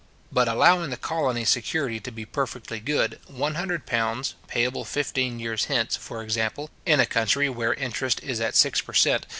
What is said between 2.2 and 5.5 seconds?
perfectly good, £100, payable fifteen